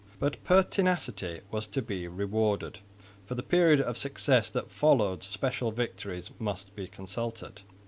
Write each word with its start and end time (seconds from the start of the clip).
But 0.17 0.43
pertinacity 0.43 1.41
was 1.51 1.67
to 1.67 1.79
be 1.83 2.07
rewarded. 2.07 2.79
For 3.27 3.35
the 3.35 3.43
period 3.43 3.79
of 3.79 3.99
success 3.99 4.49
that 4.49 4.71
followed 4.71 5.21
special 5.21 5.69
histories 5.69 6.31
must 6.39 6.75
be 6.75 6.87
consulted. 6.87 7.61